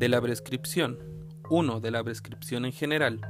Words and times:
de 0.00 0.08
la 0.08 0.20
prescripción. 0.22 0.98
1. 1.50 1.80
De 1.80 1.90
la 1.90 2.02
prescripción 2.02 2.64
en 2.64 2.72
general. 2.72 3.20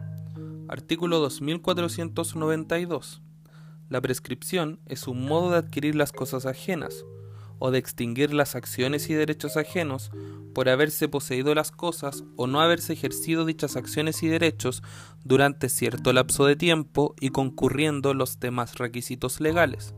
Artículo 0.68 1.18
2492. 1.18 3.22
La 3.88 4.00
prescripción 4.00 4.78
es 4.86 5.08
un 5.08 5.24
modo 5.24 5.50
de 5.50 5.56
adquirir 5.56 5.96
las 5.96 6.12
cosas 6.12 6.46
ajenas 6.46 7.04
o 7.58 7.72
de 7.72 7.78
extinguir 7.78 8.32
las 8.32 8.54
acciones 8.54 9.10
y 9.10 9.14
derechos 9.14 9.56
ajenos 9.56 10.12
por 10.54 10.68
haberse 10.68 11.08
poseído 11.08 11.56
las 11.56 11.72
cosas 11.72 12.22
o 12.36 12.46
no 12.46 12.60
haberse 12.60 12.92
ejercido 12.92 13.44
dichas 13.44 13.74
acciones 13.74 14.22
y 14.22 14.28
derechos 14.28 14.84
durante 15.24 15.68
cierto 15.68 16.12
lapso 16.12 16.46
de 16.46 16.54
tiempo 16.54 17.16
y 17.20 17.30
concurriendo 17.30 18.14
los 18.14 18.38
demás 18.38 18.78
requisitos 18.78 19.40
legales. 19.40 19.92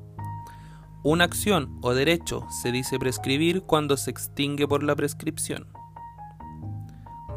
Una 1.05 1.25
acción 1.25 1.79
o 1.83 1.93
derecho 1.93 2.47
se 2.63 2.73
dice 2.73 2.99
prescribir 2.99 3.61
cuando 3.61 3.99
se 3.99 4.11
extingue 4.11 4.67
por 4.67 4.83
la 4.83 4.97
prescripción. 4.97 5.67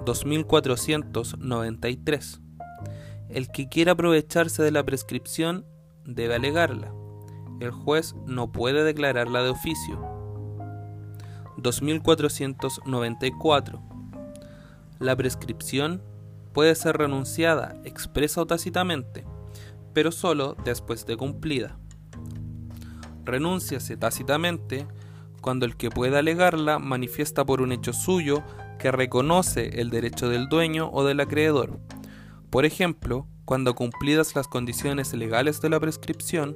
2493 0.05 2.41
el 3.29 3.49
que 3.49 3.67
quiera 3.67 3.93
aprovecharse 3.93 4.61
de 4.63 4.71
la 4.71 4.85
prescripción 4.85 5.65
debe 6.05 6.35
alegarla. 6.35 6.93
El 7.59 7.71
juez 7.71 8.13
no 8.25 8.51
puede 8.51 8.83
declararla 8.83 9.41
de 9.43 9.49
oficio. 9.49 9.99
2494. 11.57 13.81
La 14.99 15.15
prescripción 15.15 16.03
puede 16.53 16.75
ser 16.75 16.97
renunciada 16.97 17.79
expresa 17.83 18.41
o 18.41 18.45
tácitamente, 18.45 19.25
pero 19.93 20.11
solo 20.11 20.55
después 20.63 21.05
de 21.05 21.17
cumplida. 21.17 21.79
Renúnciase 23.23 23.97
tácitamente 23.97 24.87
cuando 25.41 25.65
el 25.65 25.75
que 25.75 25.89
pueda 25.89 26.19
alegarla 26.19 26.77
manifiesta 26.79 27.45
por 27.45 27.61
un 27.61 27.71
hecho 27.71 27.91
suyo 27.91 28.43
que 28.85 28.91
reconoce 28.91 29.81
el 29.81 29.89
derecho 29.89 30.29
del 30.29 30.47
dueño 30.47 30.91
o 30.93 31.03
del 31.03 31.19
acreedor 31.19 31.79
por 32.55 32.65
ejemplo, 32.65 33.27
cuando 33.43 33.75
cumplidas 33.75 34.33
las 34.33 34.47
condiciones 34.47 35.13
legales 35.13 35.59
de 35.59 35.69
la 35.69 35.79
prescripción, 35.79 36.55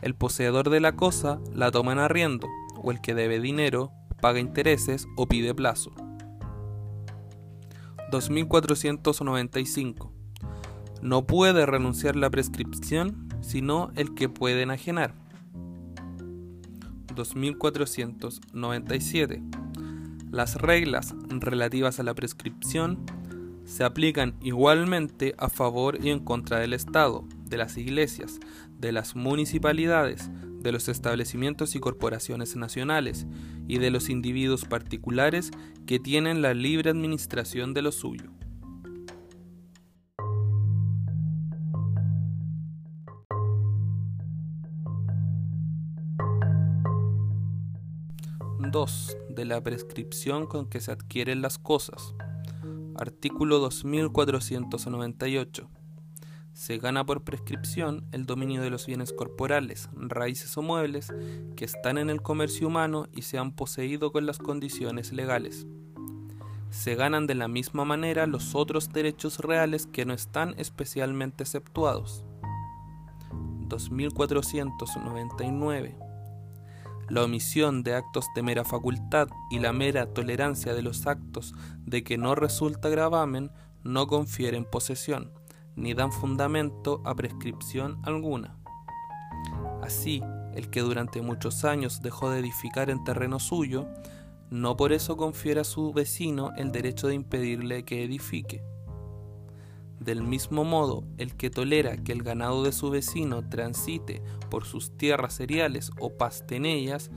el 0.00 0.14
poseedor 0.14 0.70
de 0.70 0.80
la 0.80 0.96
cosa 0.96 1.38
la 1.52 1.70
toma 1.70 1.92
en 1.92 1.98
arriendo, 1.98 2.48
o 2.76 2.90
el 2.92 3.02
que 3.02 3.14
debe 3.14 3.38
dinero 3.38 3.92
paga 4.22 4.38
intereses 4.38 5.06
o 5.18 5.28
pide 5.28 5.54
plazo. 5.54 5.92
2495. 8.10 10.14
No 11.02 11.26
puede 11.26 11.66
renunciar 11.66 12.16
la 12.16 12.30
prescripción 12.30 13.28
sino 13.42 13.90
el 13.96 14.14
que 14.14 14.30
puede 14.30 14.62
enajenar. 14.62 15.14
2497. 17.14 19.42
Las 20.30 20.56
reglas 20.56 21.14
relativas 21.30 22.00
a 22.00 22.02
la 22.02 22.14
prescripción 22.14 23.06
se 23.64 23.84
aplican 23.84 24.34
igualmente 24.42 25.34
a 25.38 25.48
favor 25.48 25.98
y 26.04 26.10
en 26.10 26.20
contra 26.20 26.58
del 26.58 26.74
Estado, 26.74 27.24
de 27.46 27.56
las 27.56 27.78
iglesias, 27.78 28.38
de 28.78 28.92
las 28.92 29.16
municipalidades, 29.16 30.30
de 30.60 30.72
los 30.72 30.88
establecimientos 30.88 31.74
y 31.74 31.80
corporaciones 31.80 32.56
nacionales 32.56 33.26
y 33.66 33.78
de 33.78 33.90
los 33.90 34.10
individuos 34.10 34.64
particulares 34.64 35.50
que 35.86 35.98
tienen 35.98 36.42
la 36.42 36.52
libre 36.52 36.90
administración 36.90 37.72
de 37.72 37.82
lo 37.82 37.92
suyo. 37.92 38.30
2. 48.58 49.16
De 49.30 49.44
la 49.44 49.62
prescripción 49.62 50.46
con 50.46 50.66
que 50.66 50.80
se 50.80 50.90
adquieren 50.90 51.42
las 51.42 51.58
cosas. 51.58 52.16
Artículo 52.96 53.60
2498. 53.60 55.70
Se 56.52 56.78
gana 56.78 57.06
por 57.06 57.22
prescripción 57.22 58.08
el 58.10 58.26
dominio 58.26 58.60
de 58.60 58.70
los 58.70 58.86
bienes 58.86 59.12
corporales, 59.12 59.88
raíces 59.94 60.58
o 60.58 60.62
muebles 60.62 61.14
que 61.54 61.64
están 61.64 61.98
en 61.98 62.10
el 62.10 62.20
comercio 62.20 62.66
humano 62.66 63.06
y 63.14 63.22
se 63.22 63.38
han 63.38 63.52
poseído 63.52 64.10
con 64.10 64.26
las 64.26 64.38
condiciones 64.38 65.12
legales. 65.12 65.68
Se 66.70 66.96
ganan 66.96 67.28
de 67.28 67.36
la 67.36 67.46
misma 67.46 67.84
manera 67.84 68.26
los 68.26 68.56
otros 68.56 68.92
derechos 68.92 69.38
reales 69.38 69.86
que 69.86 70.04
no 70.04 70.14
están 70.14 70.56
especialmente 70.58 71.44
exceptuados. 71.44 72.24
2499 73.68 76.07
la 77.08 77.24
omisión 77.24 77.82
de 77.82 77.94
actos 77.94 78.26
de 78.34 78.42
mera 78.42 78.64
facultad 78.64 79.28
y 79.50 79.58
la 79.58 79.72
mera 79.72 80.12
tolerancia 80.12 80.74
de 80.74 80.82
los 80.82 81.06
actos 81.06 81.54
de 81.84 82.04
que 82.04 82.18
no 82.18 82.34
resulta 82.34 82.88
gravamen 82.88 83.50
no 83.82 84.06
confieren 84.06 84.64
posesión, 84.64 85.32
ni 85.76 85.94
dan 85.94 86.12
fundamento 86.12 87.02
a 87.04 87.14
prescripción 87.14 88.00
alguna. 88.04 88.58
Así, 89.82 90.22
el 90.54 90.70
que 90.70 90.80
durante 90.80 91.22
muchos 91.22 91.64
años 91.64 92.02
dejó 92.02 92.30
de 92.30 92.40
edificar 92.40 92.90
en 92.90 93.04
terreno 93.04 93.38
suyo, 93.38 93.88
no 94.50 94.76
por 94.76 94.92
eso 94.92 95.16
confiere 95.16 95.60
a 95.60 95.64
su 95.64 95.92
vecino 95.92 96.52
el 96.56 96.72
derecho 96.72 97.08
de 97.08 97.14
impedirle 97.14 97.84
que 97.84 98.04
edifique. 98.04 98.62
Del 100.08 100.22
mismo 100.22 100.64
modo, 100.64 101.04
el 101.18 101.36
que 101.36 101.50
tolera 101.50 101.98
que 101.98 102.12
el 102.12 102.22
ganado 102.22 102.62
de 102.62 102.72
su 102.72 102.88
vecino 102.88 103.46
transite 103.46 104.22
por 104.48 104.64
sus 104.64 104.96
tierras 104.96 105.34
cereales 105.34 105.90
o 106.00 106.16
paste 106.16 106.56
en 106.56 106.64
ellas, 106.64 107.10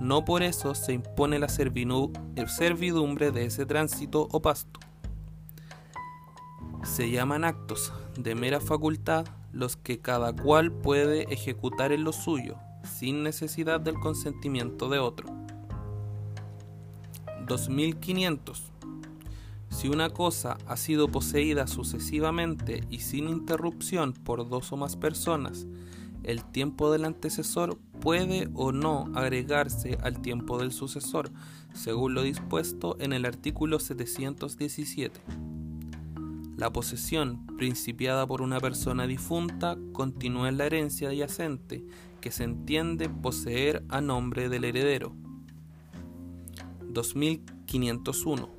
no 0.00 0.24
por 0.24 0.42
eso 0.42 0.74
se 0.74 0.94
impone 0.94 1.38
la 1.38 1.50
servidumbre 1.50 3.32
de 3.32 3.44
ese 3.44 3.66
tránsito 3.66 4.28
o 4.32 4.40
pasto. 4.40 4.80
Se 6.84 7.10
llaman 7.10 7.44
actos 7.44 7.92
de 8.16 8.34
mera 8.34 8.60
facultad 8.60 9.26
los 9.52 9.76
que 9.76 9.98
cada 9.98 10.32
cual 10.32 10.72
puede 10.72 11.24
ejecutar 11.24 11.92
en 11.92 12.02
lo 12.02 12.14
suyo, 12.14 12.56
sin 12.82 13.22
necesidad 13.22 13.78
del 13.78 14.00
consentimiento 14.00 14.88
de 14.88 15.00
otro. 15.00 15.28
2500 17.46 18.72
si 19.70 19.88
una 19.88 20.10
cosa 20.10 20.58
ha 20.66 20.76
sido 20.76 21.08
poseída 21.08 21.66
sucesivamente 21.66 22.84
y 22.90 23.00
sin 23.00 23.28
interrupción 23.28 24.12
por 24.12 24.48
dos 24.48 24.72
o 24.72 24.76
más 24.76 24.96
personas, 24.96 25.66
el 26.24 26.44
tiempo 26.44 26.90
del 26.90 27.04
antecesor 27.04 27.78
puede 28.00 28.48
o 28.54 28.72
no 28.72 29.10
agregarse 29.14 29.98
al 30.02 30.20
tiempo 30.20 30.58
del 30.58 30.72
sucesor, 30.72 31.30
según 31.74 32.14
lo 32.14 32.22
dispuesto 32.22 32.96
en 32.98 33.12
el 33.12 33.24
artículo 33.24 33.78
717. 33.78 35.20
La 36.56 36.72
posesión 36.72 37.46
principiada 37.56 38.26
por 38.26 38.42
una 38.42 38.58
persona 38.58 39.06
difunta 39.06 39.78
continúa 39.92 40.48
en 40.48 40.58
la 40.58 40.66
herencia 40.66 41.08
adyacente, 41.08 41.84
que 42.20 42.32
se 42.32 42.42
entiende 42.44 43.08
poseer 43.08 43.84
a 43.88 44.00
nombre 44.00 44.48
del 44.48 44.64
heredero. 44.64 45.14
2501 46.88 48.57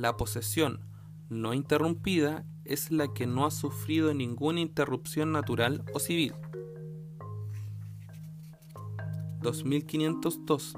la 0.00 0.16
posesión 0.16 0.80
no 1.28 1.52
interrumpida 1.52 2.46
es 2.64 2.90
la 2.90 3.12
que 3.12 3.26
no 3.26 3.44
ha 3.44 3.50
sufrido 3.50 4.14
ninguna 4.14 4.60
interrupción 4.60 5.30
natural 5.30 5.84
o 5.92 5.98
civil. 5.98 6.32
2502. 9.42 10.74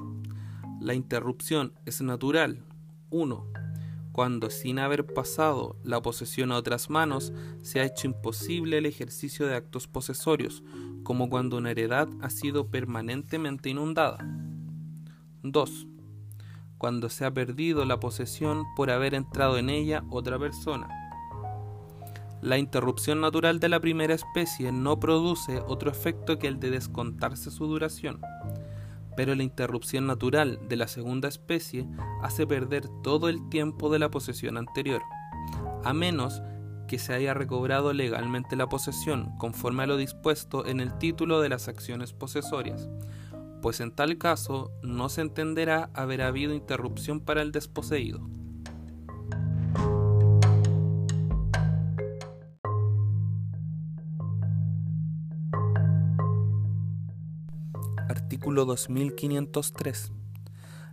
La 0.80 0.94
interrupción 0.94 1.72
es 1.86 2.02
natural. 2.02 2.64
1. 3.10 3.46
Cuando 4.10 4.50
sin 4.50 4.80
haber 4.80 5.06
pasado 5.06 5.76
la 5.84 6.02
posesión 6.02 6.50
a 6.50 6.56
otras 6.56 6.90
manos 6.90 7.32
se 7.62 7.80
ha 7.80 7.84
hecho 7.84 8.08
imposible 8.08 8.78
el 8.78 8.86
ejercicio 8.86 9.46
de 9.46 9.54
actos 9.54 9.86
posesorios, 9.86 10.64
como 11.04 11.30
cuando 11.30 11.58
una 11.58 11.70
heredad 11.70 12.08
ha 12.20 12.28
sido 12.28 12.70
permanentemente 12.70 13.70
inundada. 13.70 14.18
2 15.44 15.86
cuando 16.82 17.08
se 17.08 17.24
ha 17.24 17.30
perdido 17.30 17.84
la 17.84 18.00
posesión 18.00 18.64
por 18.74 18.90
haber 18.90 19.14
entrado 19.14 19.56
en 19.56 19.70
ella 19.70 20.02
otra 20.10 20.36
persona. 20.36 20.88
La 22.40 22.58
interrupción 22.58 23.20
natural 23.20 23.60
de 23.60 23.68
la 23.68 23.78
primera 23.78 24.14
especie 24.14 24.72
no 24.72 24.98
produce 24.98 25.60
otro 25.60 25.92
efecto 25.92 26.40
que 26.40 26.48
el 26.48 26.58
de 26.58 26.70
descontarse 26.70 27.52
su 27.52 27.68
duración, 27.68 28.20
pero 29.16 29.36
la 29.36 29.44
interrupción 29.44 30.08
natural 30.08 30.58
de 30.68 30.74
la 30.74 30.88
segunda 30.88 31.28
especie 31.28 31.86
hace 32.20 32.48
perder 32.48 32.88
todo 33.04 33.28
el 33.28 33.48
tiempo 33.48 33.88
de 33.88 34.00
la 34.00 34.10
posesión 34.10 34.56
anterior, 34.56 35.02
a 35.84 35.92
menos 35.92 36.42
que 36.88 36.98
se 36.98 37.14
haya 37.14 37.32
recobrado 37.32 37.92
legalmente 37.92 38.56
la 38.56 38.68
posesión 38.68 39.38
conforme 39.38 39.84
a 39.84 39.86
lo 39.86 39.98
dispuesto 39.98 40.66
en 40.66 40.80
el 40.80 40.98
título 40.98 41.40
de 41.40 41.48
las 41.48 41.68
acciones 41.68 42.12
posesorias, 42.12 42.88
pues 43.62 43.80
en 43.80 43.92
tal 43.92 44.18
caso 44.18 44.72
no 44.82 45.08
se 45.08 45.22
entenderá 45.22 45.88
haber 45.94 46.20
habido 46.20 46.52
interrupción 46.52 47.20
para 47.20 47.40
el 47.40 47.52
desposeído. 47.52 48.20
Artículo 58.08 58.64
2503. 58.64 60.12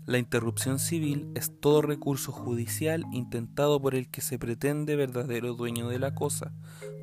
La 0.06 0.18
interrupción 0.18 0.80
civil 0.80 1.32
es 1.36 1.60
todo 1.60 1.82
recurso 1.82 2.32
judicial 2.32 3.04
intentado 3.12 3.82
por 3.82 3.96
el 3.96 4.10
que 4.10 4.22
se 4.22 4.38
pretende 4.38 4.96
verdadero 4.96 5.56
dueño 5.56 5.90
de 5.90 6.00
la 6.00 6.14
cosa 6.14 6.54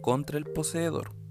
contra 0.01 0.39
el 0.39 0.45
poseedor. 0.45 1.26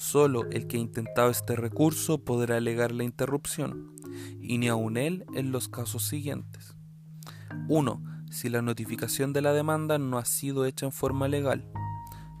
Solo 0.00 0.46
el 0.50 0.66
que 0.66 0.78
ha 0.78 0.80
intentado 0.80 1.28
este 1.28 1.56
recurso 1.56 2.24
podrá 2.24 2.56
alegar 2.56 2.90
la 2.90 3.04
interrupción, 3.04 3.94
y 4.40 4.56
ni 4.56 4.66
aun 4.66 4.96
él 4.96 5.26
en 5.34 5.52
los 5.52 5.68
casos 5.68 6.08
siguientes. 6.08 6.74
1. 7.68 8.02
Si 8.30 8.48
la 8.48 8.62
notificación 8.62 9.34
de 9.34 9.42
la 9.42 9.52
demanda 9.52 9.98
no 9.98 10.16
ha 10.16 10.24
sido 10.24 10.64
hecha 10.64 10.86
en 10.86 10.92
forma 10.92 11.28
legal. 11.28 11.70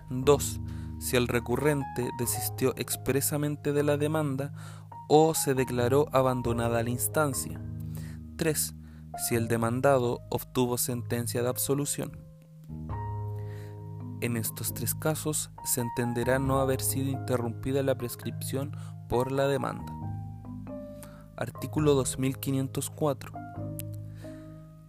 2. 0.08 0.60
Si 1.00 1.16
el 1.16 1.28
recurrente 1.28 2.08
desistió 2.18 2.72
expresamente 2.78 3.74
de 3.74 3.82
la 3.82 3.98
demanda 3.98 4.54
o 5.10 5.34
se 5.34 5.52
declaró 5.52 6.06
abandonada 6.12 6.82
la 6.82 6.88
instancia. 6.88 7.60
3. 8.36 8.74
Si 9.28 9.34
el 9.34 9.48
demandado 9.48 10.22
obtuvo 10.30 10.78
sentencia 10.78 11.42
de 11.42 11.50
absolución. 11.50 12.29
En 14.20 14.36
estos 14.36 14.74
tres 14.74 14.94
casos 14.94 15.50
se 15.64 15.80
entenderá 15.80 16.38
no 16.38 16.60
haber 16.60 16.82
sido 16.82 17.08
interrumpida 17.08 17.82
la 17.82 17.96
prescripción 17.96 18.76
por 19.08 19.32
la 19.32 19.48
demanda. 19.48 19.94
Artículo 21.36 21.94
2504. 21.94 23.32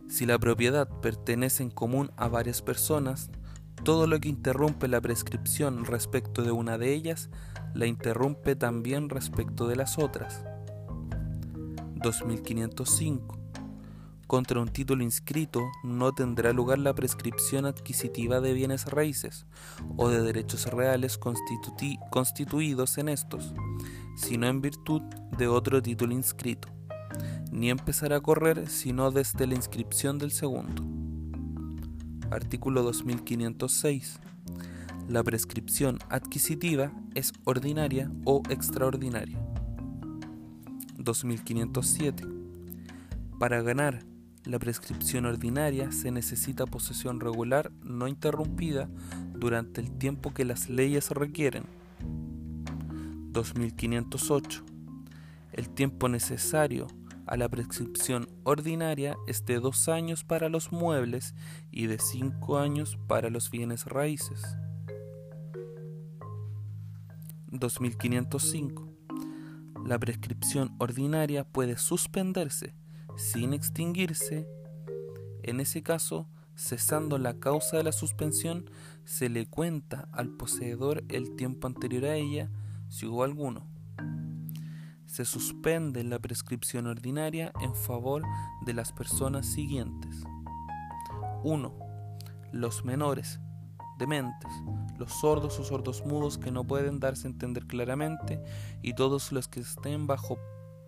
Si 0.10 0.26
la 0.26 0.38
propiedad 0.38 0.90
pertenece 1.02 1.64
en 1.64 1.70
común 1.70 2.12
a 2.18 2.28
varias 2.28 2.62
personas, 2.62 3.30
todo 3.86 4.06
lo 4.06 4.20
que 4.20 4.28
interrumpe 4.28 4.90
la 4.90 5.00
prescripción 5.00 5.86
respecto 5.86 6.44
de 6.44 6.52
una 6.52 6.78
de 6.78 6.94
ellas, 6.94 7.30
la 7.74 7.86
interrumpe 7.86 8.58
también 8.58 9.08
respecto 9.08 9.66
de 9.66 9.78
las 9.78 9.98
otras. 9.98 10.44
2505 12.04 13.41
contra 14.32 14.62
un 14.62 14.70
título 14.70 15.04
inscrito 15.04 15.74
no 15.84 16.14
tendrá 16.14 16.54
lugar 16.54 16.80
la 16.80 16.96
prescripción 16.96 17.66
adquisitiva 17.66 18.40
de 18.40 18.54
bienes 18.54 18.86
raíces 18.86 19.46
o 19.98 20.08
de 20.08 20.22
derechos 20.22 20.68
reales 20.68 21.18
constituidos 21.18 22.98
en 22.98 23.10
estos, 23.10 23.54
sino 24.16 24.48
en 24.48 24.62
virtud 24.62 25.02
de 25.38 25.50
otro 25.50 25.82
título 25.82 26.14
inscrito, 26.14 26.70
ni 27.52 27.70
empezará 27.70 28.16
a 28.16 28.22
correr 28.22 28.70
sino 28.70 29.12
desde 29.12 29.48
la 29.48 29.56
inscripción 29.56 30.18
del 30.18 30.32
segundo. 30.32 30.82
Artículo 32.30 32.84
2506. 32.84 34.18
La 35.10 35.24
prescripción 35.24 36.00
adquisitiva 36.08 36.94
es 37.16 37.34
ordinaria 37.44 38.10
o 38.24 38.44
extraordinaria. 38.50 39.46
2507. 40.98 42.26
Para 43.38 43.62
ganar 43.62 44.10
la 44.46 44.58
prescripción 44.58 45.26
ordinaria 45.26 45.92
se 45.92 46.10
necesita 46.10 46.66
posesión 46.66 47.20
regular 47.20 47.72
no 47.84 48.08
interrumpida 48.08 48.90
durante 49.36 49.82
el 49.82 49.92
tiempo 49.92 50.34
que 50.34 50.46
las 50.46 50.68
leyes 50.68 51.12
requieren. 51.12 51.66
2508. 53.32 54.64
El 55.54 55.70
tiempo 55.70 56.10
necesario 56.10 56.88
a 57.28 57.38
la 57.38 57.50
prescripción 57.50 58.28
ordinaria 58.44 59.16
es 59.28 59.46
de 59.46 59.60
dos 59.60 59.88
años 59.88 60.24
para 60.24 60.50
los 60.50 60.72
muebles 60.72 61.36
y 61.72 61.86
de 61.86 62.00
cinco 62.00 62.58
años 62.58 62.98
para 63.08 63.30
los 63.30 63.52
bienes 63.52 63.86
raíces. 63.86 64.42
2505. 67.48 68.88
La 69.86 70.00
prescripción 70.00 70.76
ordinaria 70.80 71.44
puede 71.44 71.78
suspenderse 71.78 72.74
sin 73.22 73.54
extinguirse, 73.54 74.48
en 75.44 75.60
ese 75.60 75.84
caso, 75.84 76.28
cesando 76.56 77.20
la 77.20 77.36
causa 77.36 77.78
de 77.78 77.84
la 77.84 77.92
suspensión, 77.92 78.70
se 79.06 79.30
le 79.30 79.46
cuenta 79.48 80.10
al 80.12 80.30
poseedor 80.30 81.04
el 81.08 81.36
tiempo 81.36 81.68
anterior 81.68 82.06
a 82.06 82.16
ella, 82.16 82.50
si 82.90 83.06
hubo 83.06 83.24
alguno. 83.24 83.68
Se 85.06 85.24
suspende 85.26 86.04
la 86.04 86.20
prescripción 86.20 86.88
ordinaria 86.88 87.52
en 87.62 87.76
favor 87.76 88.24
de 88.66 88.74
las 88.74 88.92
personas 88.92 89.46
siguientes. 89.46 90.24
1. 91.44 91.76
Los 92.52 92.84
menores, 92.86 93.40
dementes, 94.00 94.52
los 94.98 95.14
sordos 95.14 95.60
o 95.60 95.64
sordos 95.64 96.04
mudos 96.06 96.40
que 96.40 96.52
no 96.52 96.64
pueden 96.64 97.00
darse 97.00 97.28
a 97.28 97.32
entender 97.32 97.68
claramente 97.68 98.42
y 98.82 98.94
todos 98.94 99.32
los 99.32 99.48
que 99.48 99.60
estén 99.60 100.08
bajo 100.08 100.38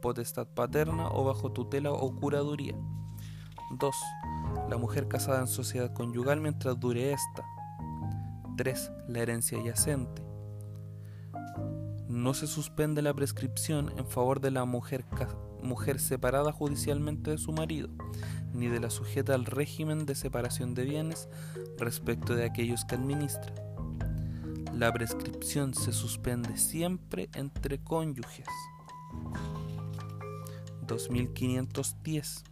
potestad 0.04 0.46
paterna 0.46 1.08
o 1.08 1.24
bajo 1.24 1.54
tutela 1.54 1.94
o 1.94 2.14
curaduría. 2.14 2.76
2. 3.72 3.96
La 4.70 4.78
mujer 4.78 5.08
casada 5.08 5.40
en 5.40 5.48
sociedad 5.48 5.94
conyugal 5.94 6.42
mientras 6.42 6.78
dure 6.78 7.14
esta. 7.14 7.46
3. 8.58 8.92
La 9.08 9.20
herencia 9.20 9.64
yacente. 9.64 10.22
No 12.10 12.34
se 12.34 12.48
suspende 12.48 13.02
la 13.02 13.14
prescripción 13.14 13.94
en 13.98 14.06
favor 14.06 14.42
de 14.42 14.52
la 14.52 14.66
mujer, 14.66 15.06
mujer 15.64 16.02
separada 16.02 16.52
judicialmente 16.52 17.32
de 17.32 17.38
su 17.38 17.54
marido, 17.54 17.88
ni 18.54 18.68
de 18.68 18.82
la 18.82 18.90
sujeta 18.90 19.34
al 19.34 19.46
régimen 19.46 20.06
de 20.06 20.16
separación 20.16 20.74
de 20.74 20.84
bienes 20.84 21.30
respecto 21.78 22.36
de 22.36 22.44
aquellos 22.44 22.84
que 22.84 22.96
administra. 22.96 23.54
La 24.74 24.92
prescripción 24.92 25.74
se 25.74 25.94
suspende 25.94 26.58
siempre 26.58 27.30
entre 27.34 27.80
cónyuges. 27.82 28.48
2510. 30.85 32.44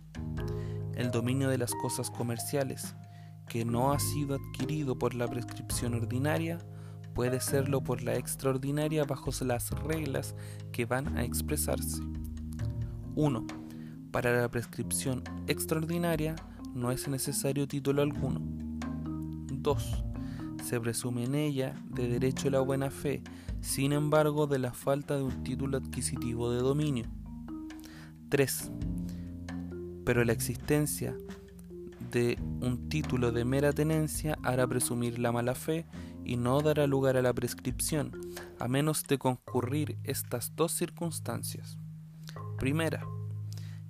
El 0.95 1.11
dominio 1.11 1.49
de 1.49 1.57
las 1.57 1.73
cosas 1.75 2.09
comerciales, 2.09 2.95
que 3.47 3.65
no 3.65 3.91
ha 3.91 3.99
sido 3.99 4.35
adquirido 4.35 4.97
por 4.97 5.13
la 5.13 5.27
prescripción 5.27 5.93
ordinaria, 5.93 6.59
puede 7.13 7.39
serlo 7.41 7.83
por 7.83 8.01
la 8.01 8.15
extraordinaria 8.15 9.03
bajo 9.03 9.31
las 9.41 9.71
reglas 9.83 10.35
que 10.71 10.85
van 10.85 11.17
a 11.17 11.23
expresarse. 11.23 12.01
1. 13.15 13.45
Para 14.11 14.41
la 14.41 14.49
prescripción 14.49 15.23
extraordinaria 15.47 16.35
no 16.73 16.91
es 16.91 17.07
necesario 17.07 17.67
título 17.67 18.01
alguno. 18.01 18.41
2. 19.51 20.03
Se 20.63 20.79
presume 20.79 21.25
en 21.25 21.35
ella 21.35 21.75
de 21.89 22.07
derecho 22.07 22.47
a 22.47 22.51
la 22.51 22.61
buena 22.61 22.89
fe, 22.89 23.23
sin 23.59 23.91
embargo 23.91 24.47
de 24.47 24.59
la 24.59 24.73
falta 24.73 25.17
de 25.17 25.23
un 25.23 25.43
título 25.43 25.77
adquisitivo 25.77 26.51
de 26.51 26.61
dominio. 26.61 27.05
3. 28.31 28.71
Pero 30.05 30.23
la 30.23 30.31
existencia 30.31 31.15
de 32.11 32.39
un 32.61 32.89
título 32.89 33.31
de 33.31 33.43
mera 33.45 33.73
tenencia 33.73 34.38
hará 34.41 34.65
presumir 34.65 35.19
la 35.19 35.33
mala 35.33 35.53
fe 35.53 35.85
y 36.23 36.38
no 36.38 36.61
dará 36.61 36.88
lugar 36.88 37.17
a 37.17 37.21
la 37.21 37.33
prescripción, 37.33 38.13
a 38.57 38.69
menos 38.69 39.05
de 39.05 39.17
concurrir 39.17 39.97
estas 40.05 40.55
dos 40.55 40.71
circunstancias. 40.71 41.77
Primera, 42.57 43.05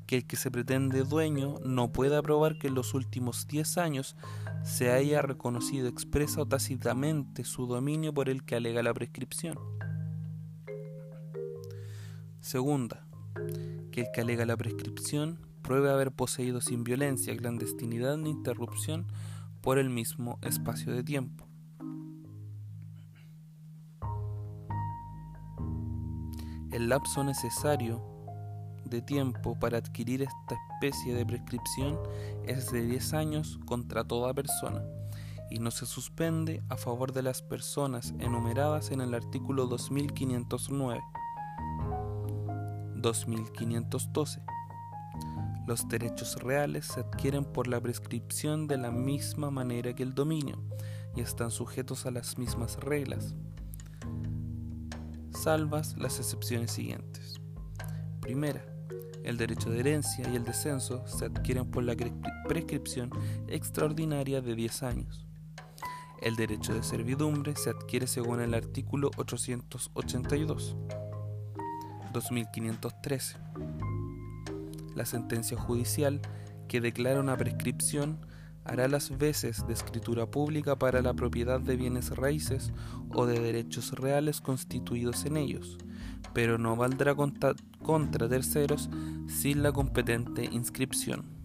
que 0.07 0.17
el 0.17 0.27
que 0.27 0.37
se 0.37 0.49
pretende 0.49 1.03
dueño 1.03 1.59
no 1.63 1.91
pueda 1.91 2.21
probar 2.23 2.57
que 2.57 2.67
en 2.67 2.73
los 2.73 2.95
últimos 2.95 3.47
10 3.47 3.77
años 3.77 4.15
se 4.63 4.91
haya 4.91 5.21
reconocido 5.21 5.87
expresa 5.87 6.41
o 6.41 6.47
tácitamente 6.47 7.43
su 7.43 7.67
dominio 7.67 8.11
por 8.11 8.27
el 8.27 8.43
que 8.43 8.55
alega 8.55 8.81
la 8.81 8.93
prescripción. 8.93 9.59
Segunda, 12.39 13.05
que 13.91 14.01
el 14.01 14.07
que 14.13 14.21
alega 14.21 14.45
la 14.45 14.57
prescripción 14.57 15.39
pruebe 15.61 15.91
haber 15.91 16.11
poseído 16.11 16.61
sin 16.61 16.83
violencia, 16.83 17.35
clandestinidad 17.35 18.17
ni 18.17 18.29
interrupción 18.29 19.07
por 19.61 19.77
el 19.77 19.89
mismo 19.89 20.39
espacio 20.41 20.93
de 20.93 21.03
tiempo. 21.03 21.47
El 26.71 26.89
lapso 26.89 27.23
necesario 27.23 28.01
de 28.85 29.01
tiempo 29.01 29.59
para 29.59 29.77
adquirir 29.77 30.21
esta 30.21 30.55
especie 30.73 31.13
de 31.13 31.25
prescripción 31.25 31.99
es 32.45 32.71
de 32.71 32.81
10 32.85 33.13
años 33.13 33.59
contra 33.65 34.03
toda 34.03 34.33
persona 34.33 34.81
y 35.49 35.59
no 35.59 35.69
se 35.69 35.85
suspende 35.85 36.63
a 36.69 36.77
favor 36.77 37.11
de 37.11 37.23
las 37.23 37.41
personas 37.41 38.13
enumeradas 38.19 38.91
en 38.91 39.01
el 39.01 39.13
artículo 39.13 39.67
2509. 39.67 41.01
2512. 43.01 44.41
Los 45.67 45.87
derechos 45.87 46.41
reales 46.41 46.85
se 46.85 47.01
adquieren 47.01 47.45
por 47.45 47.67
la 47.67 47.79
prescripción 47.79 48.67
de 48.67 48.77
la 48.77 48.91
misma 48.91 49.51
manera 49.51 49.93
que 49.93 50.03
el 50.03 50.13
dominio 50.13 50.61
y 51.15 51.21
están 51.21 51.51
sujetos 51.51 52.05
a 52.05 52.11
las 52.11 52.37
mismas 52.37 52.77
reglas, 52.77 53.35
salvas 55.31 55.95
las 55.97 56.19
excepciones 56.19 56.71
siguientes. 56.71 57.41
Primera, 58.21 58.65
el 59.23 59.37
derecho 59.37 59.69
de 59.69 59.79
herencia 59.79 60.27
y 60.29 60.35
el 60.35 60.43
descenso 60.43 61.05
se 61.07 61.25
adquieren 61.25 61.69
por 61.69 61.83
la 61.83 61.95
prescripción 62.47 63.11
extraordinaria 63.47 64.41
de 64.41 64.55
10 64.55 64.83
años. 64.83 65.27
El 66.21 66.35
derecho 66.35 66.73
de 66.73 66.83
servidumbre 66.83 67.55
se 67.55 67.71
adquiere 67.71 68.07
según 68.07 68.41
el 68.41 68.53
artículo 68.53 69.09
882. 69.17 70.75
2513. 72.11 73.37
La 74.95 75.05
sentencia 75.05 75.57
judicial 75.57 76.21
que 76.67 76.81
declara 76.81 77.19
una 77.19 77.37
prescripción 77.37 78.25
hará 78.63 78.87
las 78.87 79.17
veces 79.17 79.65
de 79.67 79.73
escritura 79.73 80.25
pública 80.25 80.77
para 80.77 81.01
la 81.01 81.13
propiedad 81.13 81.59
de 81.59 81.75
bienes 81.75 82.09
raíces 82.15 82.71
o 83.09 83.25
de 83.25 83.39
derechos 83.39 83.91
reales 83.93 84.39
constituidos 84.41 85.25
en 85.25 85.37
ellos, 85.37 85.77
pero 86.33 86.57
no 86.57 86.75
valdrá 86.75 87.15
contra, 87.15 87.55
contra 87.81 88.29
terceros 88.29 88.89
sin 89.27 89.63
la 89.63 89.71
competente 89.71 90.45
inscripción. 90.45 91.40